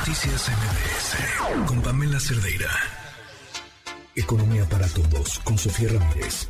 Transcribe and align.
Noticias 0.00 0.48
MBS 0.48 1.66
con 1.68 1.82
Pamela 1.82 2.18
Cerdeira. 2.18 2.70
Economía 4.16 4.64
para 4.64 4.88
todos 4.88 5.38
con 5.40 5.58
Sofía 5.58 5.90
Ramírez. 5.90 6.48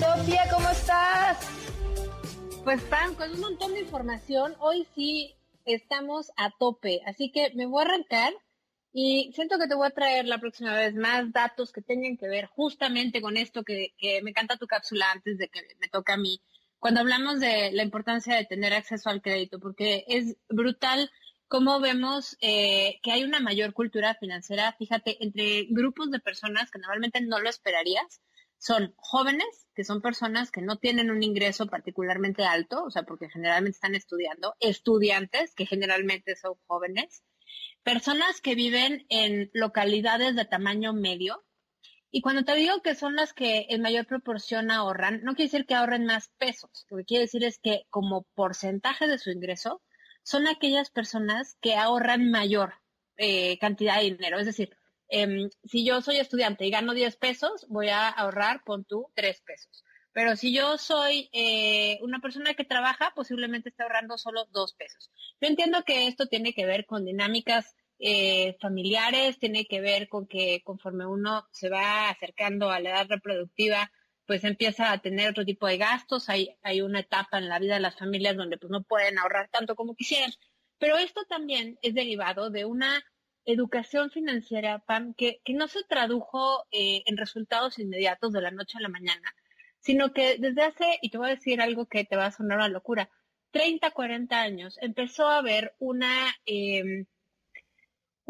Sofía, 0.00 0.48
¿cómo 0.50 0.68
estás? 0.68 1.38
Pues 2.64 2.82
Pam, 2.82 3.14
con 3.14 3.30
un 3.30 3.40
montón 3.40 3.74
de 3.74 3.82
información, 3.82 4.56
hoy 4.58 4.84
sí 4.96 5.36
estamos 5.64 6.32
a 6.36 6.50
tope, 6.58 7.02
así 7.06 7.30
que 7.30 7.52
me 7.54 7.66
voy 7.66 7.82
a 7.82 7.86
arrancar 7.86 8.32
y 8.92 9.30
siento 9.36 9.56
que 9.56 9.68
te 9.68 9.76
voy 9.76 9.86
a 9.86 9.94
traer 9.94 10.26
la 10.26 10.38
próxima 10.40 10.74
vez 10.74 10.96
más 10.96 11.30
datos 11.32 11.70
que 11.70 11.82
tengan 11.82 12.16
que 12.16 12.26
ver 12.26 12.46
justamente 12.46 13.22
con 13.22 13.36
esto 13.36 13.62
que, 13.62 13.94
que 13.96 14.20
me 14.22 14.30
encanta 14.30 14.56
tu 14.56 14.66
cápsula 14.66 15.12
antes 15.12 15.38
de 15.38 15.46
que 15.46 15.60
me 15.80 15.86
toque 15.86 16.10
a 16.10 16.16
mí, 16.16 16.40
cuando 16.80 16.98
hablamos 16.98 17.38
de 17.38 17.70
la 17.72 17.84
importancia 17.84 18.34
de 18.34 18.46
tener 18.46 18.72
acceso 18.72 19.08
al 19.08 19.22
crédito, 19.22 19.60
porque 19.60 20.04
es 20.08 20.36
brutal 20.48 21.10
cómo 21.50 21.80
vemos 21.80 22.36
eh, 22.40 23.00
que 23.02 23.10
hay 23.10 23.24
una 23.24 23.40
mayor 23.40 23.72
cultura 23.72 24.14
financiera, 24.14 24.72
fíjate, 24.78 25.22
entre 25.22 25.66
grupos 25.68 26.12
de 26.12 26.20
personas 26.20 26.70
que 26.70 26.78
normalmente 26.78 27.20
no 27.22 27.40
lo 27.40 27.50
esperarías, 27.50 28.22
son 28.56 28.94
jóvenes, 28.96 29.66
que 29.74 29.82
son 29.82 30.00
personas 30.00 30.52
que 30.52 30.62
no 30.62 30.76
tienen 30.78 31.10
un 31.10 31.24
ingreso 31.24 31.66
particularmente 31.66 32.44
alto, 32.44 32.84
o 32.84 32.90
sea, 32.92 33.02
porque 33.02 33.28
generalmente 33.28 33.74
están 33.74 33.96
estudiando, 33.96 34.54
estudiantes, 34.60 35.52
que 35.56 35.66
generalmente 35.66 36.36
son 36.36 36.54
jóvenes, 36.68 37.24
personas 37.82 38.40
que 38.40 38.54
viven 38.54 39.04
en 39.08 39.50
localidades 39.52 40.36
de 40.36 40.44
tamaño 40.44 40.92
medio, 40.92 41.44
y 42.12 42.20
cuando 42.20 42.44
te 42.44 42.54
digo 42.54 42.80
que 42.80 42.94
son 42.94 43.16
las 43.16 43.32
que 43.32 43.66
en 43.70 43.82
mayor 43.82 44.06
proporción 44.06 44.70
ahorran, 44.70 45.24
no 45.24 45.34
quiere 45.34 45.50
decir 45.50 45.66
que 45.66 45.74
ahorren 45.74 46.04
más 46.04 46.30
pesos, 46.38 46.86
lo 46.90 46.98
que 46.98 47.04
quiere 47.06 47.24
decir 47.24 47.42
es 47.42 47.58
que 47.58 47.86
como 47.90 48.22
porcentaje 48.34 49.08
de 49.08 49.18
su 49.18 49.32
ingreso, 49.32 49.82
son 50.22 50.46
aquellas 50.46 50.90
personas 50.90 51.56
que 51.60 51.76
ahorran 51.76 52.30
mayor 52.30 52.74
eh, 53.16 53.58
cantidad 53.58 53.98
de 53.98 54.10
dinero. 54.10 54.38
Es 54.38 54.46
decir, 54.46 54.76
em, 55.08 55.50
si 55.64 55.84
yo 55.84 56.00
soy 56.02 56.16
estudiante 56.18 56.66
y 56.66 56.70
gano 56.70 56.94
10 56.94 57.16
pesos, 57.16 57.66
voy 57.68 57.88
a 57.88 58.08
ahorrar, 58.08 58.62
pon 58.64 58.84
tú, 58.84 59.10
3 59.14 59.40
pesos. 59.42 59.84
Pero 60.12 60.36
si 60.36 60.52
yo 60.52 60.78
soy 60.78 61.28
eh, 61.32 61.98
una 62.02 62.20
persona 62.20 62.54
que 62.54 62.64
trabaja, 62.64 63.12
posiblemente 63.14 63.68
esté 63.68 63.82
ahorrando 63.82 64.18
solo 64.18 64.46
2 64.46 64.74
pesos. 64.74 65.10
Yo 65.40 65.48
entiendo 65.48 65.84
que 65.84 66.06
esto 66.06 66.26
tiene 66.26 66.52
que 66.52 66.66
ver 66.66 66.86
con 66.86 67.04
dinámicas 67.04 67.76
eh, 67.98 68.56
familiares, 68.60 69.38
tiene 69.38 69.66
que 69.66 69.80
ver 69.80 70.08
con 70.08 70.26
que 70.26 70.62
conforme 70.64 71.06
uno 71.06 71.46
se 71.52 71.68
va 71.68 72.08
acercando 72.08 72.70
a 72.70 72.80
la 72.80 72.90
edad 72.90 73.06
reproductiva, 73.08 73.92
pues 74.30 74.44
empieza 74.44 74.92
a 74.92 74.98
tener 74.98 75.28
otro 75.28 75.44
tipo 75.44 75.66
de 75.66 75.76
gastos, 75.76 76.28
hay, 76.28 76.56
hay 76.62 76.82
una 76.82 77.00
etapa 77.00 77.38
en 77.38 77.48
la 77.48 77.58
vida 77.58 77.74
de 77.74 77.80
las 77.80 77.96
familias 77.96 78.36
donde 78.36 78.58
pues 78.58 78.70
no 78.70 78.84
pueden 78.84 79.18
ahorrar 79.18 79.48
tanto 79.48 79.74
como 79.74 79.96
quisieran. 79.96 80.30
Pero 80.78 80.98
esto 80.98 81.24
también 81.28 81.80
es 81.82 81.94
derivado 81.94 82.48
de 82.48 82.64
una 82.64 83.04
educación 83.44 84.12
financiera, 84.12 84.84
Pam, 84.86 85.14
que, 85.14 85.40
que 85.44 85.52
no 85.52 85.66
se 85.66 85.82
tradujo 85.82 86.64
eh, 86.70 87.02
en 87.06 87.16
resultados 87.16 87.80
inmediatos 87.80 88.32
de 88.32 88.40
la 88.40 88.52
noche 88.52 88.78
a 88.78 88.82
la 88.82 88.88
mañana, 88.88 89.34
sino 89.80 90.12
que 90.12 90.36
desde 90.38 90.62
hace, 90.62 91.00
y 91.02 91.10
te 91.10 91.18
voy 91.18 91.26
a 91.26 91.34
decir 91.34 91.60
algo 91.60 91.86
que 91.86 92.04
te 92.04 92.14
va 92.14 92.26
a 92.26 92.30
sonar 92.30 92.58
una 92.58 92.68
locura, 92.68 93.10
30, 93.50 93.90
40 93.90 94.40
años, 94.40 94.78
empezó 94.80 95.26
a 95.26 95.38
haber 95.38 95.74
una... 95.80 96.32
Eh, 96.46 97.04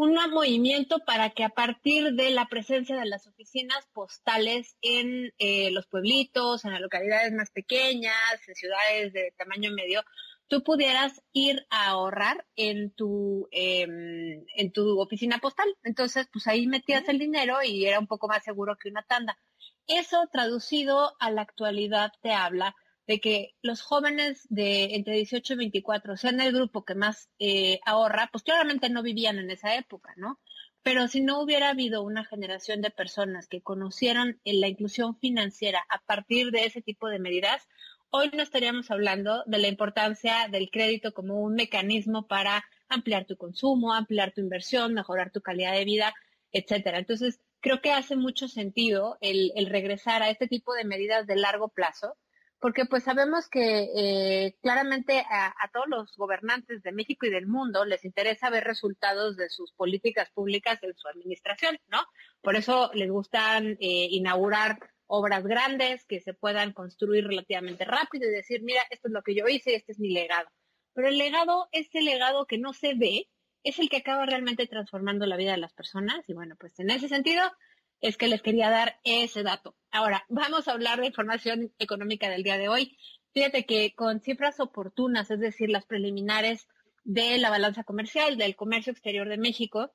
un 0.00 0.14
movimiento 0.30 1.00
para 1.00 1.28
que 1.28 1.44
a 1.44 1.50
partir 1.50 2.14
de 2.14 2.30
la 2.30 2.46
presencia 2.46 2.96
de 2.96 3.04
las 3.04 3.26
oficinas 3.26 3.86
postales 3.92 4.78
en 4.80 5.34
eh, 5.36 5.70
los 5.72 5.86
pueblitos, 5.88 6.64
en 6.64 6.72
las 6.72 6.80
localidades 6.80 7.34
más 7.34 7.50
pequeñas, 7.50 8.14
en 8.48 8.54
ciudades 8.54 9.12
de 9.12 9.34
tamaño 9.36 9.70
medio, 9.72 10.02
tú 10.48 10.62
pudieras 10.62 11.22
ir 11.34 11.66
a 11.68 11.88
ahorrar 11.88 12.46
en 12.56 12.92
tu, 12.92 13.46
em, 13.50 14.42
en 14.56 14.72
tu 14.72 14.98
oficina 14.98 15.36
postal. 15.36 15.68
Entonces, 15.82 16.28
pues 16.32 16.46
ahí 16.46 16.66
metías 16.66 17.06
el 17.10 17.18
dinero 17.18 17.58
y 17.62 17.84
era 17.84 17.98
un 17.98 18.06
poco 18.06 18.26
más 18.26 18.42
seguro 18.42 18.78
que 18.78 18.88
una 18.88 19.02
tanda. 19.02 19.38
Eso 19.86 20.26
traducido 20.32 21.14
a 21.20 21.30
la 21.30 21.42
actualidad 21.42 22.10
te 22.22 22.32
habla 22.32 22.74
de 23.10 23.20
que 23.20 23.56
los 23.60 23.82
jóvenes 23.82 24.46
de 24.50 24.94
entre 24.94 25.14
18 25.14 25.54
y 25.54 25.56
24 25.56 26.16
sean 26.16 26.40
el 26.40 26.52
grupo 26.52 26.84
que 26.84 26.94
más 26.94 27.28
eh, 27.40 27.80
ahorra, 27.84 28.28
pues 28.30 28.44
claramente 28.44 28.88
no 28.88 29.02
vivían 29.02 29.40
en 29.40 29.50
esa 29.50 29.74
época, 29.74 30.14
¿no? 30.16 30.38
Pero 30.84 31.08
si 31.08 31.20
no 31.20 31.40
hubiera 31.40 31.70
habido 31.70 32.04
una 32.04 32.24
generación 32.24 32.82
de 32.82 32.92
personas 32.92 33.48
que 33.48 33.62
conocieran 33.62 34.40
la 34.44 34.68
inclusión 34.68 35.18
financiera 35.18 35.84
a 35.88 35.98
partir 36.02 36.52
de 36.52 36.66
ese 36.66 36.82
tipo 36.82 37.08
de 37.08 37.18
medidas, 37.18 37.66
hoy 38.10 38.30
no 38.32 38.44
estaríamos 38.44 38.92
hablando 38.92 39.42
de 39.44 39.58
la 39.58 39.66
importancia 39.66 40.46
del 40.48 40.70
crédito 40.70 41.12
como 41.12 41.40
un 41.40 41.54
mecanismo 41.54 42.28
para 42.28 42.64
ampliar 42.88 43.24
tu 43.24 43.36
consumo, 43.36 43.92
ampliar 43.92 44.30
tu 44.30 44.40
inversión, 44.40 44.94
mejorar 44.94 45.32
tu 45.32 45.40
calidad 45.40 45.72
de 45.72 45.84
vida, 45.84 46.14
etcétera. 46.52 46.98
Entonces, 46.98 47.40
creo 47.58 47.80
que 47.80 47.90
hace 47.90 48.14
mucho 48.14 48.46
sentido 48.46 49.18
el 49.20 49.66
regresar 49.66 50.22
a 50.22 50.30
este 50.30 50.46
tipo 50.46 50.74
de 50.74 50.84
medidas 50.84 51.26
de 51.26 51.34
largo 51.34 51.70
plazo 51.70 52.16
porque 52.60 52.84
pues 52.84 53.04
sabemos 53.04 53.48
que 53.48 53.88
eh, 53.96 54.56
claramente 54.62 55.24
a, 55.30 55.54
todos 55.72 55.88
los 55.88 56.16
gobernantes 56.16 56.82
de 56.82 56.92
México 56.92 57.26
y 57.26 57.30
del 57.30 57.46
mundo 57.46 57.84
les 57.84 58.04
interesa 58.04 58.50
ver 58.50 58.64
resultados 58.64 59.36
de 59.36 59.48
sus 59.48 59.72
políticas 59.72 60.30
públicas 60.30 60.78
en 60.82 60.94
su 60.94 61.08
administración, 61.08 61.78
¿no? 61.88 61.98
Por 62.42 62.56
eso 62.56 62.90
les 62.94 63.10
gustan 63.10 63.78
eh, 63.80 64.08
inaugurar 64.10 64.78
obras 65.06 65.44
grandes 65.44 66.04
que 66.04 66.20
se 66.20 66.34
puedan 66.34 66.72
construir 66.72 67.26
relativamente 67.26 67.84
rápido 67.84 68.28
y 68.28 68.32
decir, 68.32 68.62
mira, 68.62 68.82
esto 68.90 69.08
es 69.08 69.14
lo 69.14 69.22
que 69.22 69.34
yo 69.34 69.48
hice, 69.48 69.74
este 69.74 69.92
es 69.92 69.98
mi 69.98 70.10
legado. 70.10 70.48
Pero 70.92 71.08
el 71.08 71.18
legado, 71.18 71.68
ese 71.72 72.02
legado 72.02 72.46
que 72.46 72.58
no 72.58 72.74
se 72.74 72.94
ve, 72.94 73.28
es 73.64 73.78
el 73.78 73.88
que 73.88 73.98
acaba 73.98 74.26
realmente 74.26 74.66
transformando 74.66 75.26
la 75.26 75.36
vida 75.36 75.52
de 75.52 75.58
las 75.58 75.72
personas 75.72 76.28
y 76.28 76.34
bueno, 76.34 76.56
pues 76.58 76.78
en 76.78 76.90
ese 76.90 77.08
sentido, 77.08 77.42
es 78.00 78.16
que 78.16 78.28
les 78.28 78.42
quería 78.42 78.70
dar 78.70 78.98
ese 79.04 79.42
dato. 79.42 79.76
Ahora, 79.90 80.24
vamos 80.28 80.68
a 80.68 80.72
hablar 80.72 81.00
de 81.00 81.06
información 81.06 81.72
económica 81.78 82.28
del 82.28 82.42
día 82.42 82.58
de 82.58 82.68
hoy. 82.68 82.96
Fíjate 83.32 83.66
que 83.66 83.94
con 83.94 84.20
cifras 84.20 84.60
oportunas, 84.60 85.30
es 85.30 85.40
decir, 85.40 85.70
las 85.70 85.86
preliminares 85.86 86.66
de 87.04 87.38
la 87.38 87.50
balanza 87.50 87.84
comercial 87.84 88.36
del 88.36 88.56
comercio 88.56 88.92
exterior 88.92 89.28
de 89.28 89.38
México, 89.38 89.92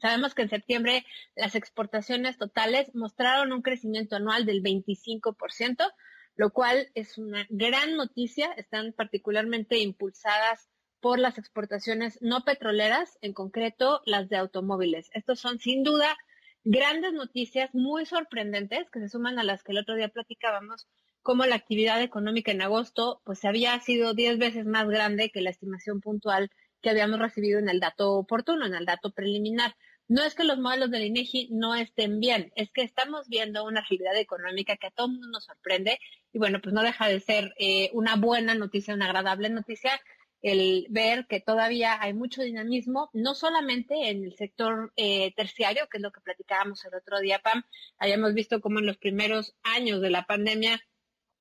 sabemos 0.00 0.34
que 0.34 0.42
en 0.42 0.50
septiembre 0.50 1.04
las 1.36 1.54
exportaciones 1.54 2.38
totales 2.38 2.94
mostraron 2.94 3.52
un 3.52 3.62
crecimiento 3.62 4.16
anual 4.16 4.46
del 4.46 4.62
25%, 4.62 5.92
lo 6.36 6.50
cual 6.50 6.90
es 6.94 7.18
una 7.18 7.46
gran 7.50 7.96
noticia. 7.96 8.52
Están 8.52 8.92
particularmente 8.92 9.78
impulsadas 9.78 10.68
por 11.00 11.18
las 11.18 11.36
exportaciones 11.36 12.18
no 12.22 12.44
petroleras, 12.44 13.18
en 13.22 13.32
concreto 13.32 14.02
las 14.06 14.28
de 14.28 14.36
automóviles. 14.36 15.10
Estos 15.12 15.40
son 15.40 15.58
sin 15.58 15.82
duda 15.82 16.16
grandes 16.64 17.12
noticias 17.12 17.70
muy 17.74 18.06
sorprendentes 18.06 18.88
que 18.90 19.00
se 19.00 19.08
suman 19.08 19.38
a 19.38 19.44
las 19.44 19.62
que 19.62 19.72
el 19.72 19.78
otro 19.78 19.94
día 19.94 20.08
platicábamos, 20.08 20.88
como 21.22 21.46
la 21.46 21.56
actividad 21.56 22.02
económica 22.02 22.50
en 22.52 22.62
agosto, 22.62 23.20
pues 23.24 23.44
había 23.44 23.78
sido 23.80 24.14
10 24.14 24.38
veces 24.38 24.66
más 24.66 24.88
grande 24.88 25.30
que 25.30 25.40
la 25.40 25.50
estimación 25.50 26.00
puntual 26.00 26.50
que 26.82 26.90
habíamos 26.90 27.20
recibido 27.20 27.58
en 27.58 27.68
el 27.68 27.80
dato 27.80 28.14
oportuno, 28.14 28.66
en 28.66 28.74
el 28.74 28.84
dato 28.84 29.12
preliminar. 29.12 29.76
No 30.08 30.24
es 30.24 30.34
que 30.34 30.44
los 30.44 30.58
modelos 30.58 30.90
del 30.90 31.04
INEGI 31.04 31.48
no 31.52 31.76
estén 31.76 32.18
bien, 32.18 32.52
es 32.56 32.72
que 32.72 32.82
estamos 32.82 33.28
viendo 33.28 33.64
una 33.64 33.80
actividad 33.80 34.16
económica 34.16 34.76
que 34.76 34.88
a 34.88 34.90
todo 34.90 35.08
mundo 35.08 35.28
nos 35.28 35.44
sorprende 35.44 35.98
y 36.32 36.38
bueno, 36.38 36.60
pues 36.60 36.74
no 36.74 36.82
deja 36.82 37.06
de 37.06 37.20
ser 37.20 37.54
eh, 37.56 37.90
una 37.92 38.16
buena 38.16 38.54
noticia, 38.54 38.94
una 38.94 39.06
agradable 39.06 39.48
noticia 39.48 40.00
el 40.42 40.86
ver 40.90 41.26
que 41.28 41.40
todavía 41.40 42.00
hay 42.02 42.14
mucho 42.14 42.42
dinamismo, 42.42 43.10
no 43.12 43.34
solamente 43.34 44.10
en 44.10 44.24
el 44.24 44.34
sector 44.34 44.92
eh, 44.96 45.32
terciario, 45.34 45.88
que 45.88 45.98
es 45.98 46.02
lo 46.02 46.10
que 46.10 46.20
platicábamos 46.20 46.84
el 46.84 46.94
otro 46.94 47.20
día, 47.20 47.38
Pam, 47.38 47.62
habíamos 47.98 48.34
visto 48.34 48.60
como 48.60 48.80
en 48.80 48.86
los 48.86 48.98
primeros 48.98 49.54
años 49.62 50.00
de 50.00 50.10
la 50.10 50.26
pandemia, 50.26 50.80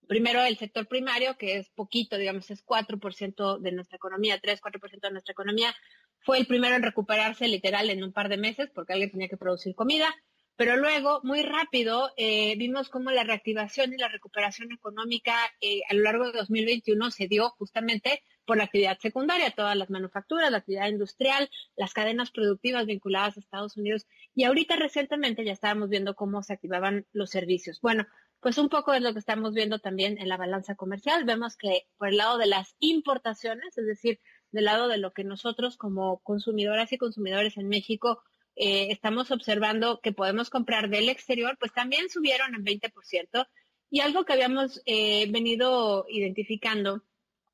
primero 0.08 0.44
el 0.44 0.58
sector 0.58 0.88
primario, 0.88 1.38
que 1.38 1.58
es 1.58 1.70
poquito, 1.70 2.18
digamos, 2.18 2.52
es 2.52 2.64
4% 2.64 3.60
de 3.60 3.72
nuestra 3.72 3.96
economía, 3.96 4.40
3, 4.40 4.62
4% 4.62 5.02
de 5.02 5.12
nuestra 5.12 5.32
economía, 5.32 5.74
fue 6.20 6.38
el 6.38 6.46
primero 6.46 6.76
en 6.76 6.84
recuperarse 6.84 7.48
literal 7.48 7.90
en 7.90 8.04
un 8.04 8.14
par 8.14 8.30
de 8.30 8.38
meses 8.38 8.70
porque 8.74 8.94
alguien 8.94 9.12
tenía 9.12 9.30
que 9.30 9.38
producir 9.38 9.74
comida. 9.74 10.14
Pero 10.62 10.78
luego, 10.78 11.22
muy 11.24 11.42
rápido, 11.42 12.12
eh, 12.18 12.56
vimos 12.56 12.88
cómo 12.90 13.10
la 13.10 13.24
reactivación 13.24 13.94
y 13.94 13.98
la 13.98 14.10
recuperación 14.10 14.72
económica 14.72 15.36
eh, 15.60 15.80
a 15.90 15.96
lo 15.96 16.04
largo 16.04 16.26
de 16.28 16.38
2021 16.38 17.10
se 17.10 17.28
dio 17.28 17.50
justamente 17.58 18.22
por 18.46 18.58
la 18.58 18.66
actividad 18.66 19.00
secundaria, 19.00 19.50
todas 19.50 19.76
las 19.76 19.90
manufacturas, 19.90 20.52
la 20.52 20.60
actividad 20.60 20.88
industrial, 20.88 21.50
las 21.76 21.94
cadenas 21.94 22.30
productivas 22.30 22.86
vinculadas 22.86 23.38
a 23.38 23.40
Estados 23.40 23.76
Unidos. 23.76 24.06
Y 24.36 24.44
ahorita 24.44 24.76
recientemente 24.76 25.44
ya 25.44 25.52
estábamos 25.52 25.90
viendo 25.90 26.14
cómo 26.14 26.44
se 26.44 26.54
activaban 26.54 27.08
los 27.12 27.32
servicios. 27.32 27.82
Bueno, 27.82 28.06
pues 28.40 28.60
un 28.60 28.70
poco 28.70 28.94
es 28.94 29.02
lo 29.02 29.14
que 29.14 29.20
estamos 29.20 29.56
viendo 29.56 29.80
también 29.80 30.20
en 30.20 30.30
la 30.30 30.38
balanza 30.38 30.76
comercial. 30.76 31.26
Vemos 31.26 31.58
que 31.58 31.88
por 31.98 32.10
el 32.10 32.18
lado 32.18 32.38
de 32.38 32.46
las 32.46 32.76
importaciones, 32.78 33.80
es 33.80 33.88
decir, 33.88 34.20
del 34.52 34.66
lado 34.66 34.90
de 34.90 35.00
lo 35.00 35.12
que 35.12 35.24
nosotros 35.24 35.76
como 35.76 36.20
consumidoras 36.20 36.94
y 36.94 37.00
consumidores 37.00 37.58
en 37.58 37.68
México 37.68 38.22
eh, 38.64 38.92
estamos 38.92 39.32
observando 39.32 40.02
que 40.02 40.12
podemos 40.12 40.52
comprar 40.52 40.88
del 40.88 41.10
exterior, 41.10 41.58
pues 41.60 41.74
también 41.74 42.12
subieron 42.12 42.54
en 42.54 42.64
20%. 42.64 43.48
Y 43.90 44.02
algo 44.02 44.24
que 44.24 44.34
habíamos 44.34 44.84
eh, 44.86 45.26
venido 45.32 46.06
identificando 46.10 47.04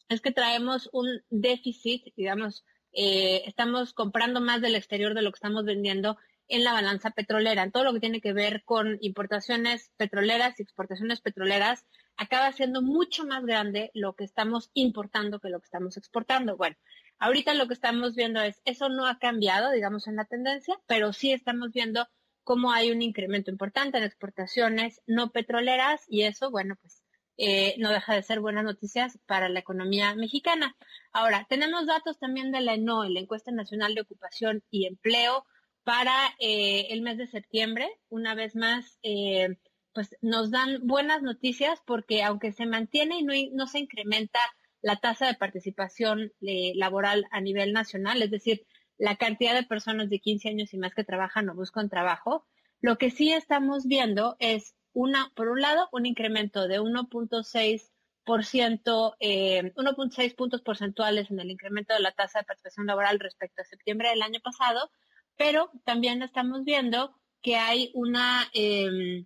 es 0.09 0.19
que 0.19 0.33
traemos 0.33 0.89
un 0.91 1.21
déficit, 1.29 2.13
digamos, 2.17 2.65
eh, 2.91 3.43
estamos 3.45 3.93
comprando 3.93 4.41
más 4.41 4.59
del 4.59 4.75
exterior 4.75 5.13
de 5.13 5.21
lo 5.21 5.31
que 5.31 5.37
estamos 5.37 5.63
vendiendo 5.63 6.17
en 6.49 6.65
la 6.65 6.73
balanza 6.73 7.11
petrolera. 7.11 7.63
En 7.63 7.71
todo 7.71 7.85
lo 7.85 7.93
que 7.93 8.01
tiene 8.01 8.19
que 8.19 8.33
ver 8.33 8.65
con 8.65 8.97
importaciones 8.99 9.93
petroleras 9.95 10.59
y 10.59 10.63
exportaciones 10.63 11.21
petroleras, 11.21 11.85
acaba 12.17 12.51
siendo 12.51 12.81
mucho 12.81 13.25
más 13.25 13.45
grande 13.45 13.91
lo 13.93 14.13
que 14.13 14.23
estamos 14.23 14.69
importando 14.73 15.39
que 15.39 15.49
lo 15.49 15.59
que 15.59 15.65
estamos 15.65 15.97
exportando. 15.97 16.57
Bueno, 16.57 16.75
ahorita 17.19 17.53
lo 17.53 17.67
que 17.67 17.73
estamos 17.73 18.15
viendo 18.15 18.41
es, 18.41 18.61
eso 18.65 18.89
no 18.89 19.07
ha 19.07 19.19
cambiado, 19.19 19.71
digamos, 19.71 20.07
en 20.07 20.15
la 20.15 20.25
tendencia, 20.25 20.75
pero 20.87 21.13
sí 21.13 21.31
estamos 21.31 21.71
viendo 21.71 22.07
cómo 22.43 22.71
hay 22.71 22.91
un 22.91 23.01
incremento 23.01 23.51
importante 23.51 23.97
en 23.97 24.03
exportaciones 24.03 25.01
no 25.05 25.31
petroleras 25.31 26.05
y 26.07 26.23
eso, 26.23 26.49
bueno, 26.49 26.75
pues 26.81 27.03
eh, 27.37 27.75
no 27.77 27.91
deja 27.91 28.15
de 28.15 28.23
ser 28.23 28.39
buenas 28.39 28.63
noticias 28.63 29.19
para 29.27 29.47
la 29.49 29.59
economía 29.59 30.15
mexicana. 30.15 30.75
Ahora, 31.11 31.45
tenemos 31.49 31.85
datos 31.85 32.17
también 32.17 32.51
de 32.51 32.61
la 32.61 32.73
ENOE, 32.73 33.09
la 33.09 33.19
Encuesta 33.19 33.51
Nacional 33.51 33.93
de 33.93 34.01
Ocupación 34.01 34.63
y 34.71 34.87
Empleo, 34.87 35.45
para 35.83 36.35
eh, 36.39 36.87
el 36.89 37.01
mes 37.01 37.17
de 37.17 37.27
septiembre. 37.27 37.89
Una 38.09 38.33
vez 38.33 38.55
más, 38.55 38.97
eh, 39.03 39.57
pues 39.97 40.15
nos 40.21 40.51
dan 40.51 40.85
buenas 40.85 41.23
noticias 41.23 41.81
porque 41.83 42.21
aunque 42.21 42.51
se 42.51 42.67
mantiene 42.67 43.17
y 43.17 43.23
no, 43.23 43.33
no 43.53 43.65
se 43.65 43.79
incrementa 43.79 44.37
la 44.83 44.97
tasa 44.97 45.25
de 45.25 45.33
participación 45.33 46.31
laboral 46.39 47.25
a 47.31 47.41
nivel 47.41 47.73
nacional, 47.73 48.21
es 48.21 48.29
decir, 48.29 48.67
la 48.99 49.15
cantidad 49.15 49.55
de 49.55 49.63
personas 49.63 50.11
de 50.11 50.19
15 50.19 50.49
años 50.49 50.71
y 50.71 50.77
más 50.77 50.93
que 50.93 51.03
trabajan 51.03 51.49
o 51.49 51.55
buscan 51.55 51.89
trabajo, 51.89 52.45
lo 52.79 52.99
que 52.99 53.09
sí 53.09 53.33
estamos 53.33 53.87
viendo 53.87 54.35
es 54.37 54.75
una, 54.93 55.31
por 55.35 55.47
un 55.47 55.61
lado, 55.61 55.89
un 55.91 56.05
incremento 56.05 56.67
de 56.67 56.79
1.6%, 56.79 59.15
eh, 59.19 59.73
1.6 59.73 60.35
puntos 60.35 60.61
porcentuales 60.61 61.31
en 61.31 61.39
el 61.39 61.49
incremento 61.49 61.95
de 61.95 62.01
la 62.01 62.11
tasa 62.11 62.37
de 62.37 62.45
participación 62.45 62.85
laboral 62.85 63.19
respecto 63.19 63.63
a 63.63 63.65
septiembre 63.65 64.09
del 64.09 64.21
año 64.21 64.41
pasado, 64.43 64.91
pero 65.37 65.71
también 65.85 66.21
estamos 66.21 66.65
viendo 66.65 67.15
que 67.41 67.55
hay 67.55 67.89
una 67.95 68.47
em, 68.53 69.25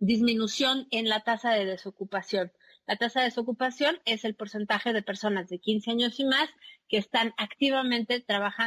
disminución 0.00 0.88
en 0.90 1.08
la 1.08 1.20
tasa 1.20 1.52
de 1.52 1.64
desocupación. 1.64 2.52
La 2.86 2.96
tasa 2.96 3.20
de 3.20 3.26
desocupación 3.26 3.98
es 4.04 4.24
el 4.24 4.34
porcentaje 4.34 4.92
de 4.92 5.02
personas 5.02 5.48
de 5.48 5.60
15 5.60 5.92
años 5.92 6.18
y 6.18 6.24
más 6.24 6.48
que 6.88 6.96
están 6.96 7.32
activamente 7.36 8.24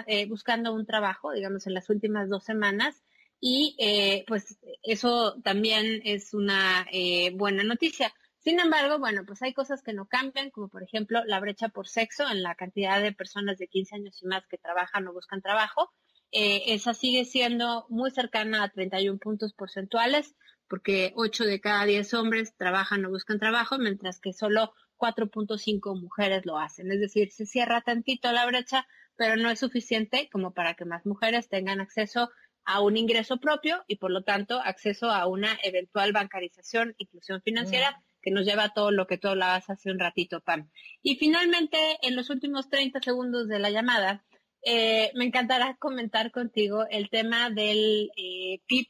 eh, 0.08 0.26
buscando 0.28 0.74
un 0.74 0.86
trabajo, 0.86 1.34
digamos, 1.34 1.68
en 1.68 1.74
las 1.74 1.90
últimas 1.90 2.30
dos 2.30 2.46
semanas 2.46 3.04
y 3.42 3.76
eh, 3.78 4.24
pues 4.26 4.58
eso 4.84 5.36
también 5.44 6.02
es 6.06 6.34
una 6.34 6.88
eh, 6.94 7.32
buena 7.36 7.64
noticia. 7.66 8.14
Sin 8.38 8.60
embargo, 8.60 9.00
bueno, 9.00 9.26
pues 9.26 9.42
hay 9.42 9.54
cosas 9.54 9.84
que 9.84 9.92
no 9.92 10.06
cambian, 10.06 10.50
como 10.50 10.70
por 10.70 10.84
ejemplo 10.84 11.26
la 11.26 11.42
brecha 11.42 11.68
por 11.68 11.88
sexo 11.88 12.30
en 12.30 12.44
la 12.44 12.56
cantidad 12.56 13.02
de 13.02 13.12
personas 13.12 13.58
de 13.58 13.68
15 13.68 13.96
años 13.96 14.22
y 14.22 14.28
más 14.28 14.48
que 14.48 14.58
trabajan 14.58 15.08
o 15.08 15.14
buscan 15.14 15.42
trabajo. 15.42 15.92
Eh, 16.36 16.74
esa 16.74 16.96
sigue 16.96 17.26
siendo 17.26 17.86
muy 17.90 18.10
cercana 18.10 18.64
a 18.64 18.70
31 18.70 19.20
puntos 19.20 19.54
porcentuales, 19.54 20.36
porque 20.68 21.14
8 21.16 21.44
de 21.44 21.62
cada 21.62 21.86
10 21.86 22.12
hombres 22.16 22.56
trabajan 22.58 23.06
o 23.06 23.12
buscan 23.12 23.38
trabajo, 23.38 23.78
mientras 23.78 24.20
que 24.20 24.34
solo 24.34 24.74
4.5 24.98 26.02
mujeres 26.02 26.44
lo 26.48 26.58
hacen. 26.58 26.92
Es 26.92 27.00
decir, 27.00 27.32
se 27.32 27.46
cierra 27.46 27.82
tantito 27.82 28.32
la 28.32 28.48
brecha, 28.48 28.88
pero 29.16 29.36
no 29.36 29.52
es 29.52 29.60
suficiente 29.60 30.28
como 30.32 30.56
para 30.56 30.74
que 30.74 30.86
más 30.86 31.06
mujeres 31.06 31.50
tengan 31.50 31.80
acceso 31.80 32.32
a 32.66 32.82
un 32.82 32.98
ingreso 32.98 33.38
propio 33.38 33.84
y 33.88 33.98
por 33.98 34.10
lo 34.10 34.24
tanto 34.24 34.60
acceso 34.60 35.12
a 35.12 35.28
una 35.28 35.60
eventual 35.62 36.14
bancarización, 36.14 36.96
inclusión 36.98 37.44
financiera, 37.44 37.92
mm. 37.92 38.04
que 38.24 38.32
nos 38.32 38.46
lleva 38.46 38.64
a 38.64 38.74
todo 38.74 38.90
lo 38.90 39.06
que 39.06 39.20
tú 39.20 39.28
hablabas 39.28 39.70
hace 39.70 39.92
un 39.92 40.00
ratito, 40.00 40.42
Pam. 40.42 40.72
Y 41.04 41.18
finalmente, 41.18 41.78
en 42.02 42.16
los 42.16 42.32
últimos 42.32 42.70
30 42.70 43.02
segundos 43.02 43.48
de 43.48 43.60
la 43.60 43.70
llamada, 43.70 44.24
eh, 44.66 45.12
me 45.16 45.26
encantará 45.26 45.76
comentar 45.78 46.32
contigo 46.32 46.86
el 46.90 47.10
tema 47.10 47.50
del 47.50 48.12
eh, 48.16 48.62
PIB. 48.68 48.88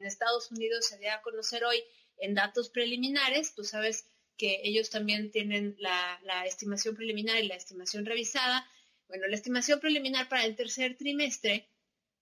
En 0.00 0.06
Estados 0.06 0.50
Unidos 0.50 0.86
se 0.86 0.98
dio 0.98 1.12
a 1.12 1.22
conocer 1.22 1.64
hoy 1.64 1.82
en 2.18 2.34
datos 2.34 2.70
preliminares, 2.70 3.54
tú 3.54 3.64
sabes 3.64 4.06
que 4.36 4.60
ellos 4.62 4.90
también 4.90 5.30
tienen 5.30 5.76
la, 5.78 6.20
la 6.22 6.46
estimación 6.46 6.94
preliminar 6.94 7.42
y 7.42 7.48
la 7.48 7.56
estimación 7.56 8.06
revisada. 8.06 8.68
Bueno, 9.08 9.26
la 9.26 9.34
estimación 9.34 9.80
preliminar 9.80 10.28
para 10.28 10.44
el 10.44 10.54
tercer 10.54 10.96
trimestre 10.96 11.68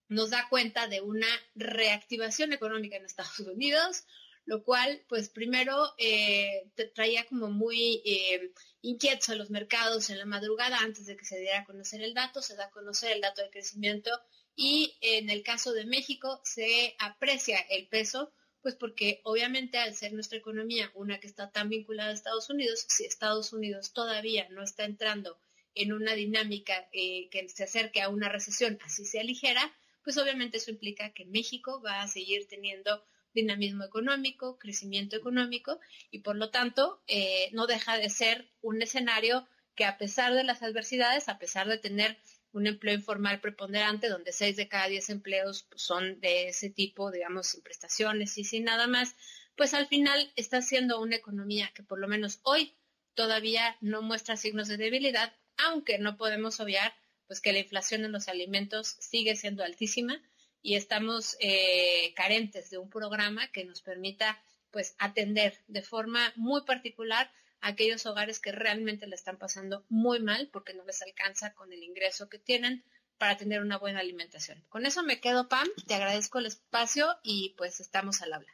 nos 0.09 0.31
da 0.31 0.49
cuenta 0.49 0.87
de 0.89 1.01
una 1.01 1.27
reactivación 1.55 2.53
económica 2.53 2.97
en 2.97 3.05
Estados 3.05 3.41
Unidos, 3.41 4.05
lo 4.47 4.63
cual, 4.63 5.05
pues 5.09 5.29
primero 5.29 5.93
eh, 5.99 6.71
traía 6.95 7.27
como 7.27 7.51
muy 7.51 8.01
eh, 8.05 8.53
inquietos 8.81 9.29
a 9.29 9.35
los 9.35 9.51
mercados 9.51 10.09
en 10.09 10.19
la 10.19 10.25
madrugada 10.25 10.79
antes 10.79 11.07
de 11.07 11.17
que 11.17 11.25
se 11.25 11.39
diera 11.39 11.61
a 11.61 11.65
conocer 11.65 12.01
el 12.01 12.15
dato, 12.15 12.41
se 12.41 12.55
da 12.55 12.67
a 12.67 12.71
conocer 12.71 13.13
el 13.13 13.21
dato 13.21 13.43
de 13.43 13.51
crecimiento 13.51 14.11
y 14.55 14.97
en 15.01 15.31
el 15.31 15.43
caso 15.43 15.73
de 15.73 15.85
México 15.85 16.41
se 16.45 16.95
aprecia 17.01 17.59
el 17.71 17.89
peso, 17.89 18.33
pues 18.63 18.77
porque 18.77 19.21
obviamente 19.25 19.79
al 19.79 19.97
ser 19.97 20.13
nuestra 20.13 20.39
economía 20.39 20.93
una 20.95 21.19
que 21.19 21.27
está 21.27 21.51
tan 21.51 21.69
vinculada 21.69 22.11
a 22.11 22.15
Estados 22.15 22.49
Unidos, 22.49 22.87
si 22.89 23.05
Estados 23.05 23.53
Unidos 23.53 23.93
todavía 23.93 24.49
no 24.51 24.63
está 24.63 24.85
entrando 24.85 25.41
en 25.75 25.93
una 25.93 26.15
dinámica 26.15 26.89
eh, 26.93 27.29
que 27.31 27.49
se 27.49 27.65
acerque 27.65 28.01
a 28.01 28.11
una 28.11 28.29
recesión, 28.29 28.79
así 28.85 29.05
sea 29.05 29.25
ligera, 29.25 29.77
pues 30.05 30.17
obviamente 30.19 30.59
eso 30.59 30.71
implica 30.71 31.13
que 31.13 31.25
México 31.25 31.83
va 31.83 32.03
a 32.03 32.09
seguir 32.09 32.47
teniendo 32.47 33.05
dinamismo 33.37 33.85
económico, 33.85 34.59
crecimiento 34.59 35.15
económico 35.15 35.79
y 36.11 36.21
por 36.21 36.35
lo 36.35 36.51
tanto 36.51 37.01
eh, 37.07 37.51
no 37.53 37.69
deja 37.69 37.99
de 37.99 38.11
ser 38.11 38.51
un 38.63 38.83
escenario 38.83 39.47
que 39.77 39.85
a 39.85 39.99
pesar 39.99 40.35
de 40.35 40.43
las 40.43 40.63
adversidades, 40.63 41.29
a 41.29 41.39
pesar 41.39 41.69
de 41.69 41.79
tener 41.79 42.19
un 42.53 42.67
empleo 42.67 42.95
informal 42.95 43.41
preponderante, 43.41 44.09
donde 44.09 44.33
seis 44.33 44.57
de 44.57 44.69
cada 44.69 44.89
diez 44.89 45.11
empleos 45.11 45.69
son 45.77 46.19
de 46.21 46.49
ese 46.49 46.71
tipo, 46.71 47.11
digamos, 47.11 47.49
sin 47.49 47.63
prestaciones 47.63 48.39
y 48.39 48.45
sin 48.45 48.65
nada 48.65 48.87
más, 48.87 49.15
pues 49.55 49.75
al 49.75 49.87
final 49.87 50.33
está 50.37 50.63
siendo 50.63 50.99
una 51.01 51.17
economía 51.17 51.71
que 51.75 51.83
por 51.83 52.01
lo 52.01 52.09
menos 52.09 52.41
hoy 52.43 52.75
todavía 53.15 53.77
no 53.83 54.01
muestra 54.01 54.39
signos 54.39 54.69
de 54.69 54.79
debilidad, 54.79 55.35
aunque 55.59 55.99
no 55.99 56.17
podemos 56.17 56.59
obviar 56.59 56.95
pues 57.27 57.41
que 57.41 57.53
la 57.53 57.59
inflación 57.59 58.05
en 58.05 58.13
los 58.13 58.29
alimentos 58.29 58.97
sigue 59.01 59.37
siendo 59.37 59.63
altísima 59.63 60.23
y 60.67 60.75
estamos 60.75 61.37
eh, 61.39 62.13
carentes 62.17 62.71
de 62.71 62.79
un 62.79 62.91
programa 62.91 63.47
que 63.53 63.65
nos 63.65 63.83
permita 63.83 64.37
pues 64.73 64.97
atender 64.99 65.57
de 65.69 65.81
forma 65.81 66.33
muy 66.35 66.63
particular 66.63 67.31
a 67.61 67.69
aquellos 67.69 68.05
hogares 68.05 68.41
que 68.41 68.51
realmente 68.51 69.07
le 69.07 69.15
están 69.15 69.37
pasando 69.37 69.85
muy 69.89 70.19
mal 70.19 70.49
porque 70.53 70.75
no 70.75 70.85
les 70.85 71.01
alcanza 71.03 71.55
con 71.55 71.73
el 71.73 71.85
ingreso 71.85 72.29
que 72.29 72.41
tienen 72.41 72.83
para 73.17 73.37
tener 73.37 73.61
una 73.61 73.79
buena 73.79 74.01
alimentación. 74.01 74.61
Con 74.69 74.87
eso 74.87 75.05
me 75.05 75.21
quedo, 75.21 75.49
Pam. 75.49 75.69
Te 75.87 75.95
agradezco 75.95 76.41
el 76.41 76.47
espacio 76.47 77.17
y 77.23 77.55
pues 77.57 77.79
estamos 77.79 78.21
al 78.23 78.33
habla. 78.33 78.53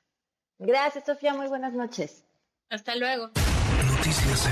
Gracias, 0.59 1.07
Sofía. 1.07 1.33
Muy 1.33 1.47
buenas 1.47 1.73
noches. 1.73 2.25
Hasta 2.69 2.95
luego. 2.95 3.31
Noticias 3.87 4.47